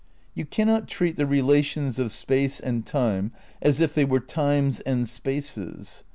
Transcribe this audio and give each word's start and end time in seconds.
You 0.33 0.47
cannot 0.47 0.87
treat 0.87 1.15
the 1.15 1.25
rela 1.25 1.63
tions 1.63 1.99
of 1.99 2.11
space 2.11 2.59
and 2.59 2.83
time 2.87 3.33
as 3.61 3.79
if 3.81 3.93
they 3.93 4.03
were 4.03 4.19
times 4.19 4.79
and 4.79 5.07
spaces. 5.07 6.03